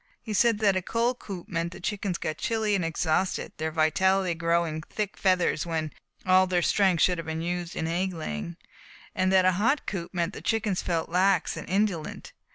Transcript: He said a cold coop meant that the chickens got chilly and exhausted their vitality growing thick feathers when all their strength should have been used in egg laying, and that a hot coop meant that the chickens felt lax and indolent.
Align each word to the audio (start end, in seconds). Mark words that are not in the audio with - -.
He 0.23 0.33
said 0.33 0.63
a 0.63 0.81
cold 0.81 1.19
coop 1.19 1.47
meant 1.47 1.73
that 1.73 1.77
the 1.77 1.81
chickens 1.87 2.17
got 2.17 2.39
chilly 2.39 2.73
and 2.73 2.83
exhausted 2.83 3.51
their 3.57 3.69
vitality 3.69 4.33
growing 4.33 4.81
thick 4.81 5.15
feathers 5.15 5.63
when 5.63 5.93
all 6.25 6.47
their 6.47 6.63
strength 6.63 7.01
should 7.03 7.19
have 7.19 7.27
been 7.27 7.43
used 7.43 7.75
in 7.75 7.85
egg 7.85 8.11
laying, 8.11 8.57
and 9.13 9.31
that 9.31 9.45
a 9.45 9.51
hot 9.61 9.85
coop 9.85 10.11
meant 10.11 10.33
that 10.33 10.39
the 10.39 10.49
chickens 10.49 10.81
felt 10.81 11.07
lax 11.09 11.55
and 11.55 11.69
indolent. 11.69 12.33